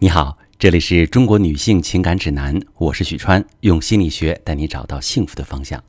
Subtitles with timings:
[0.00, 5.82] 你好，这里是中国女性情感指南，我是许川，用心理学带你找到幸福的方向。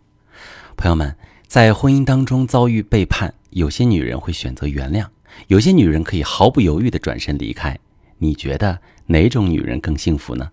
[0.75, 5.05] 朋友们，在婚姻当中遭遇背叛，有些女人会选择原谅，
[5.45, 7.77] 有些女人可以毫不犹豫的转身离开。
[8.17, 10.49] 你觉得哪种女人更幸福呢？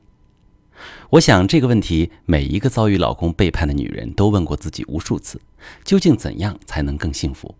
[1.08, 5.40] 我想这个问题，每一个遭遇老公背叛的女人都问过自己无数次：
[5.82, 7.54] 究竟怎样才能更幸福？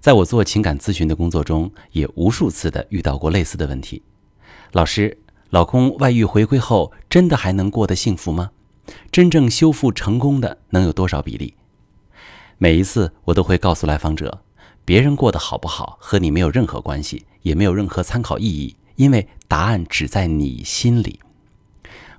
[0.00, 4.00] 在我做情感咨询的工作中，也无数次的遇到过类似的问题。
[4.74, 5.18] 老师，
[5.50, 8.50] 老公外遇回归后，真的还能过得幸福吗？
[9.12, 11.54] 真正修复成功的能有多少比例？
[12.58, 14.42] 每一次我都会告诉来访者，
[14.84, 21.20] 别人过得好不好和你没有任何关系，也没有任何参考意义，因为答案只在你心里。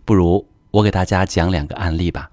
[0.05, 2.31] 不如我给大家讲两个案例吧。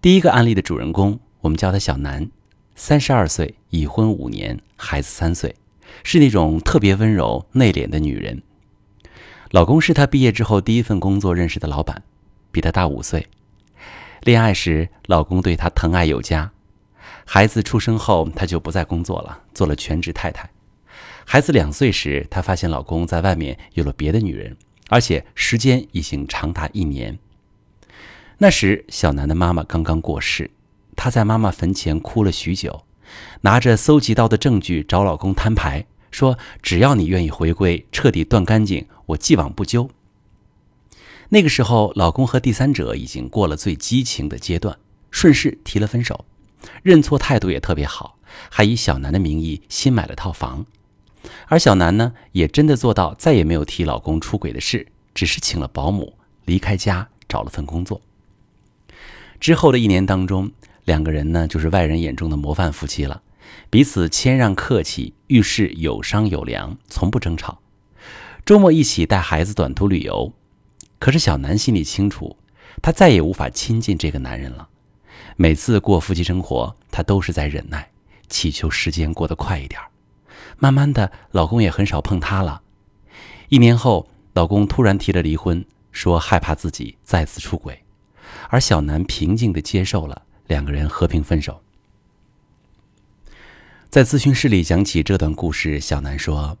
[0.00, 2.30] 第一个案例的主人公，我们叫他小南，
[2.76, 5.56] 三十二岁，已婚五年，孩子三岁，
[6.04, 8.40] 是那种特别温柔内敛的女人。
[9.50, 12.04] 老公是她毕业之后第一份工作认识的老板，
[12.52, 13.26] 比她大五岁。
[14.22, 16.52] 恋爱时，老公对她疼爱有加。
[17.26, 20.48] 孩子出生后，她就不再工作了，做了全职太太。
[21.24, 24.56] 孩子两岁时，她发现老公在外面有了别的女人，
[24.88, 27.18] 而且时间已经长达一年。
[28.38, 30.48] 那时，小南的妈妈刚刚过世，
[30.94, 32.84] 她在妈妈坟前哭了许久，
[33.40, 35.86] 拿着搜集到的证据找老公摊牌。
[36.10, 39.90] 说：“只要你愿意回归，彻底断干净，我既往不咎。”
[41.30, 44.76] 那个时候，老公和第三者已经过了最激情的阶段，
[45.10, 46.24] 顺势提了分手，
[46.82, 48.18] 认错态度也特别好，
[48.50, 50.66] 还以小南的名义新买了套房。
[51.46, 56.14] 而小南呢，也真的做到再也没有提老公出轨的事，只是请了保姆，
[56.46, 58.00] 离开家找了份工作。
[59.38, 60.50] 之后的一年当中，
[60.84, 63.22] 两个人呢，就是外人眼中的模范夫妻了。
[63.68, 67.60] 彼此谦让客气，遇事有商有量，从不争吵。
[68.44, 70.32] 周末一起带孩子短途旅游。
[70.98, 72.36] 可是小南心里清楚，
[72.82, 74.68] 她再也无法亲近这个男人了。
[75.36, 77.90] 每次过夫妻生活，她都是在忍耐，
[78.28, 79.80] 祈求时间过得快一点。
[80.58, 82.62] 慢慢的，老公也很少碰她了。
[83.48, 87.82] 一年后，老公突然提了离婚，说害怕自己再次出轨，
[88.48, 91.62] 而小南平静的接受了，两个人和平分手。
[93.90, 96.56] 在咨询室里讲起这段故事，小南说：“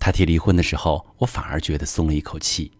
[0.00, 2.72] 他提离婚的时候，我反而觉得松了一口气。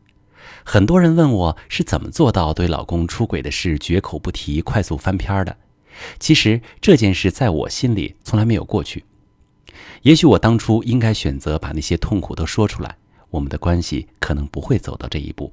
[0.64, 5.56] 很多人问我是怎么做到对老公出轨的事绝口不提、快速翻篇的。
[6.18, 9.04] 其实这件事在我心里从来没有过去。
[10.02, 12.96] 也许我当初应该选择把那些痛苦都说出来，
[13.30, 15.52] 我们的关系可能不会走到这一步。”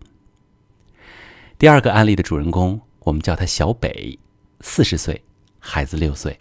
[1.60, 4.18] 第二个案例的主人公，我们叫他小北，
[4.62, 5.24] 四十岁，
[5.60, 6.40] 孩子六岁。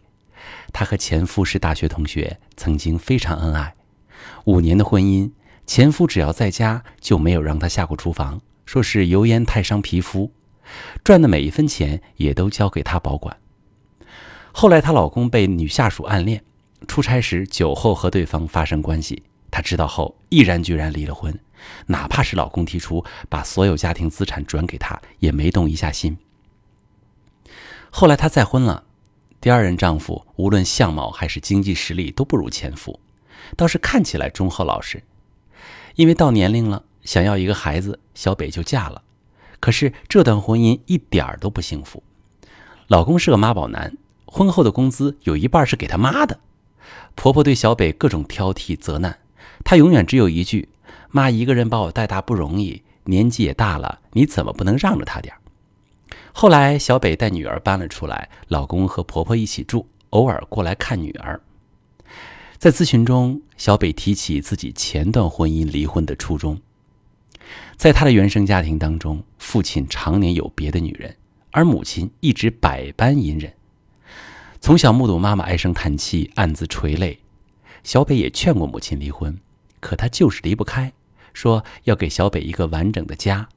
[0.72, 3.74] 她和前夫是大学同学，曾经非常恩爱。
[4.44, 5.30] 五年的婚姻，
[5.66, 10.32] 前夫只要在家就没有让她下过厨房，说是油烟太伤皮肤。
[11.02, 13.36] 赚的每一分钱也都交给她保管。
[14.52, 16.44] 后来她老公被女下属暗恋，
[16.86, 21.38] 出差时酒后和对方发生关系，她知道后毅然决然离了婚，
[21.86, 26.18] 哪怕是老公提出把所有家庭资产转给她，也没动一下心。
[27.90, 28.84] 后来她再婚了。
[29.48, 33.00] 第二任丈夫无论相貌还是经济实力都不如前夫，
[33.56, 35.02] 倒是看起来忠厚老实。
[35.94, 39.00] 因为到年龄了，想要一个孩子，小北就嫁了。
[39.58, 42.02] 可是这段婚姻一点儿都不幸福。
[42.88, 46.40] 老公是个妈宝男，婚后的工资有一半是给他妈的。
[47.14, 49.18] 婆婆对小北各种挑剔责难，
[49.64, 50.68] 她永远只有一句
[51.10, 55.40] ：“妈一个人把我带大不容易，年纪也大了，你怎么不能让着她点儿？”
[56.40, 61.40] 后来，小北带女儿搬了出来，老公和婆婆一起住，偶尔过来看女儿。
[62.58, 66.56] 在咨询中，小北提起自己前段婚姻离婚的初衷。
[67.74, 71.16] 在他的原生家庭当中，父亲常年有别的女人，
[71.50, 73.52] 而母亲一直百般隐忍。
[74.60, 77.18] 从小目睹妈妈唉声叹气，暗自垂泪。
[77.82, 79.36] 小北也劝过母亲离婚，
[79.80, 80.92] 可她就是离不开，
[81.34, 83.48] 说要给小北一个完整的家。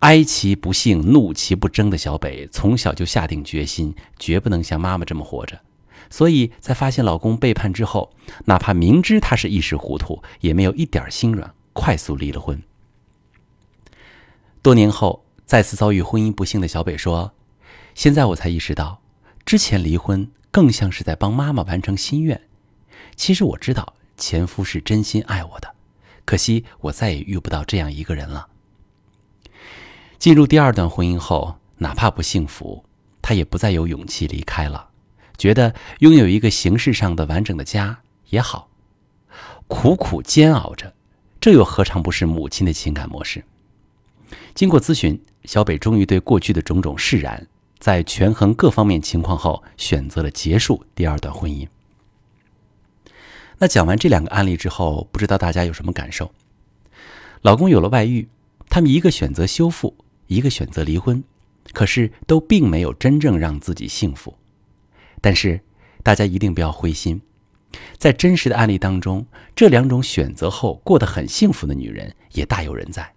[0.00, 5.60] 哀其不幸，怒其不争的小北，从小就下定决心，绝不能像妈妈这么活着。
[6.08, 8.12] 所以在发现老公背叛之后，
[8.46, 12.62] 哪怕明知他是一时糊涂，也没有一点心软，快速离了婚。
[14.62, 17.32] 多年后，再次遭遇婚姻不幸的小北说
[17.94, 19.02] ：“现在我才意识到，
[19.44, 22.40] 之前离婚更像是在帮妈妈完成心愿。
[23.14, 25.74] 其实我知道前夫是真心爱我的，
[26.24, 28.48] 可惜我再也遇不到这样一个人了。”
[30.20, 32.84] 进入第二段婚姻后，哪怕不幸福，
[33.22, 34.90] 她也不再有勇气离开了，
[35.38, 38.68] 觉得拥有一个形式上的完整的家也好。
[39.66, 40.92] 苦苦煎熬着，
[41.40, 43.42] 这又何尝不是母亲的情感模式？
[44.54, 47.46] 经过咨询，小北终于对过去的种种释然，
[47.78, 51.66] 在权衡各方面情况后，选择了结束第二段婚姻。
[53.56, 56.30] 那讲完这两个案例之后，不知道大家有什么感受？
[57.40, 58.28] 老公有了外遇，
[58.68, 59.96] 他们一个选择修复，
[60.30, 61.22] 一个选择离婚，
[61.72, 64.36] 可是都并没有真正让自己幸福。
[65.20, 65.60] 但是
[66.04, 67.20] 大家一定不要灰心，
[67.98, 73.12] 在真实的案例当中，这两种选择后过得很幸福的女人也大有人在。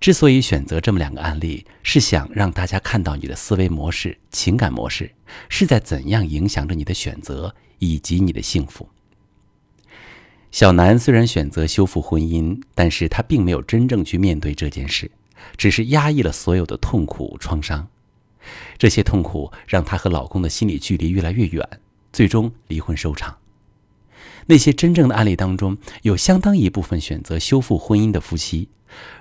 [0.00, 5.14] 之所以选择这么两个案例，是想让大家看到你的思维模式、情感模式
[5.48, 8.88] 是在怎样影响着你的选择以及你的幸福。
[10.50, 15.10] 小南虽然选择修复婚姻，但是他并没有真正去面对这件事，
[15.56, 17.88] 只是压抑了所有的痛苦创伤。
[18.76, 21.80] 这些痛苦让她和老公的心理距离越来越远，
[22.12, 23.36] 最终离婚收场。
[24.46, 28.68] 那些真正的案例当中，有相当一部分选择修复婚姻的夫妻，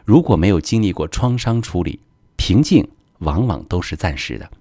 [0.04, 2.00] 如果没有经历过创伤处理，
[2.36, 2.88] 平静
[3.20, 4.52] 往往都是暂时的。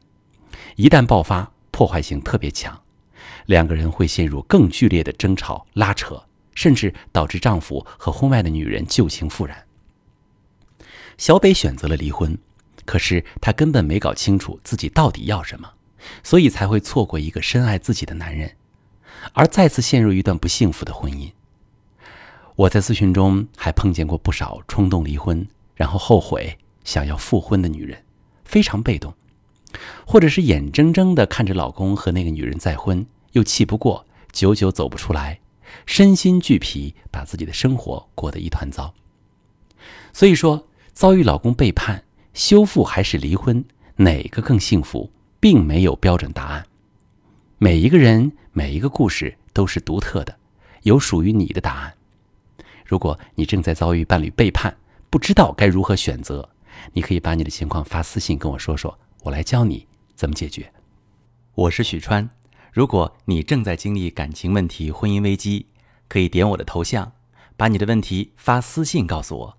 [0.77, 2.81] 一旦爆发，破坏性特别强，
[3.47, 6.23] 两个人会陷入更剧烈的争吵、拉扯。
[6.55, 9.57] 甚至导致丈夫和婚外的女人旧情复燃。
[11.19, 12.37] 小北选择了离婚，
[12.85, 15.73] 可是她根本没搞清楚自己到底要什么，
[16.23, 18.57] 所以才会错过一个深爱自己的男人，
[19.33, 21.31] 而再次陷入一段不幸福的婚姻。
[22.57, 28.05] 我在咨询中还碰见过不少冲动离婚，然后后悔想要复婚的女人，
[28.45, 29.15] 非常被动，
[30.07, 35.41] 或者是眼睁睁的看着老公和那个女人再婚，又气不过，久久走不出来。
[35.87, 38.93] 身心俱疲，把自己的生活过得一团糟。
[40.13, 42.05] 所以说，遭遇老公背叛，
[42.35, 43.65] 修复还是离婚，
[43.97, 45.11] 哪个更幸福，
[45.41, 46.67] 并没有标准答案。
[47.59, 50.37] 每一个人，每一个故事都是独特的，
[50.83, 51.95] 有属于你的答案。
[52.85, 54.77] 如果你正在遭遇伴侣背叛，
[55.09, 56.49] 不知道该如何选择，
[56.93, 60.71] 你可以把你的情况发私信跟我说说，我来教你怎么解决。
[61.55, 62.29] 我是许川。
[62.71, 65.67] 如果你正在经历感情问题、婚姻危机，
[66.09, 67.13] 可以点我的头像，
[67.57, 69.59] 把你的问题发私信告诉我，